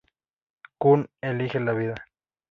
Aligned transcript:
Kun 0.85 1.03
elige 1.31 1.61
la 1.65 1.75
vida. 1.81 1.95